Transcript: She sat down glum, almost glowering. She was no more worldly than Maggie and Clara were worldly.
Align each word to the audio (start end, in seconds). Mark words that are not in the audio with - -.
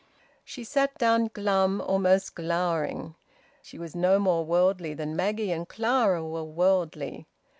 She 0.43 0.63
sat 0.63 0.97
down 0.97 1.29
glum, 1.31 1.79
almost 1.79 2.33
glowering. 2.33 3.13
She 3.61 3.77
was 3.77 3.95
no 3.95 4.17
more 4.17 4.43
worldly 4.43 4.95
than 4.95 5.15
Maggie 5.15 5.51
and 5.51 5.69
Clara 5.69 6.25
were 6.27 6.43
worldly. 6.43 7.27